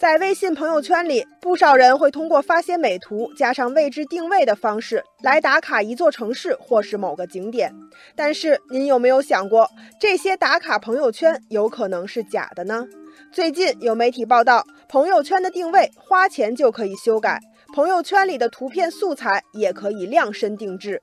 [0.00, 7.74] 在微信朋友圈里，不少人会通过发些美图加上位置定位的方式来打卡一座城市或是某个景点。
[8.14, 9.68] 但是，您有没有想过，
[10.00, 12.86] 这些打卡朋友圈有可能是假的呢？
[13.32, 17.40] 最近有媒体报道，朋友圈的定位花钱就可以修改，
[17.74, 21.02] 朋友圈里的图片素材也可以量身定制。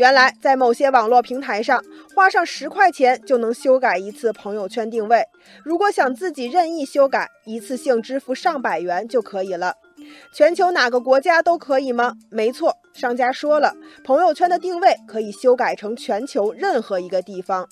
[0.00, 1.78] 原来，在某些网络平台上，
[2.14, 5.22] 花上十块钱就能修改一次朋友圈定位。
[5.62, 9.74] 如果想自己任意修改，一次性支付上百元就可以了。
[10.32, 12.14] 全球哪个国家都可以吗？
[12.30, 17.68] 没错，商家说了，朋友圈的定位可以修改成全球任何一个地方。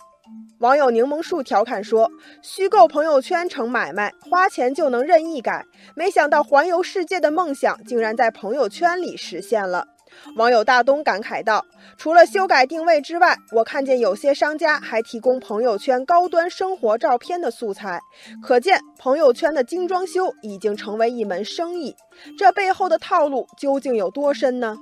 [0.58, 2.10] 网友柠檬树调侃说
[2.44, 5.64] ：“虚构朋友圈成买卖，花钱就能任意改。
[5.94, 9.86] 没想到环游世界的梦想竟然在朋友圈里实现了。”
[10.36, 11.64] 网友大东感慨道
[11.96, 18.00] ：“除了修改定位之外，我看见有些商家还提供朋友圈高端生活照片的素材，
[18.42, 21.94] 可见朋友圈的精装修已经成为一门生意。
[22.36, 24.76] 这背后的套路究竟有多深呢？”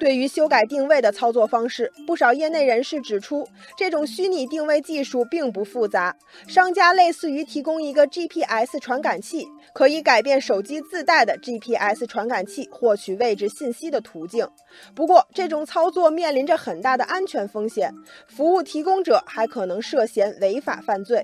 [0.00, 6.16] 对于修改定位的操作方式，不少业内人士指出，这种虚拟定位技术并不复杂，
[6.48, 14.48] 商家类似于提供一个 GPS 传感器，可以改变手机自带的 GPS 传感器获取位置信息的途径。
[14.94, 17.92] 不过，这种操作面临着很大的安全风险，
[18.26, 21.22] 服务提供者还可能涉嫌违法犯罪。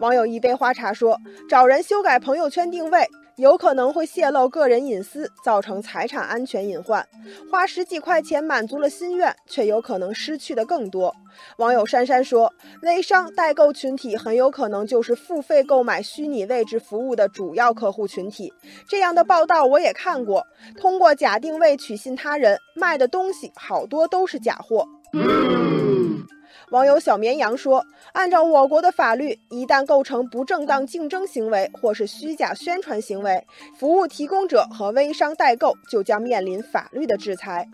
[0.00, 1.16] 网友一杯花茶说
[1.48, 3.06] ：“找人修改朋友圈定位。”
[3.36, 7.06] 有可能会泄露个人隐私，造成财产安全隐患。
[7.50, 11.14] 花十几块钱满足了心愿，却有可能失去的更多。
[11.58, 12.50] 网友珊珊说
[12.82, 18.50] ：“微商代购群体很有可能就是付费购买虚拟位置服务的主要客户群体。”
[18.88, 20.46] 这样的报道我也看过，
[20.78, 24.88] 通过假定位取信他人，卖的东西好多都是假货。
[26.70, 33.46] 网友小绵羊说：“按照我国的法律，一旦构成不正当竞争行为或是虚假宣传行为，
[33.78, 37.68] 服务提供者和微商代购就将面临法律的制裁。”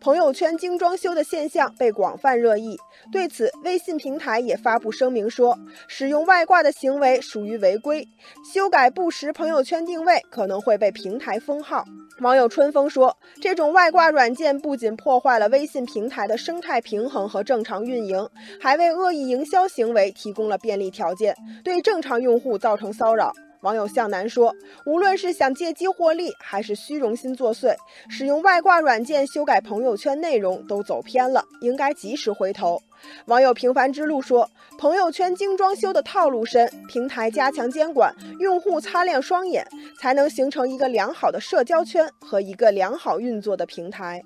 [0.00, 2.76] 朋友圈精装修的现象被广泛热议，
[3.10, 8.06] 对此，微信平台也发布声明说，使用外挂的行为属于违规，
[8.52, 11.84] 修改不实朋友圈定位可能会被平台封号。
[12.20, 18.28] 网友春风说，这种外挂软件不仅破坏了微信平台的生态平衡和正常运营，
[18.60, 21.34] 还为恶意营销行为提供了便利条件，
[21.64, 23.32] 对正常用户造成骚扰。
[23.62, 27.74] 网友向南说：“无论是想借机获利，还是虚荣心作祟，
[28.08, 32.82] 使用外挂软件修改朋友圈内容都走偏了，应该及时回头。”
[33.26, 39.64] 网友平凡之路说：“朋友圈精装修的套路深，平台加强监管，用户擦亮双眼，
[40.00, 44.22] 才能形成一个良好的社交圈和一个良好运作的平台。”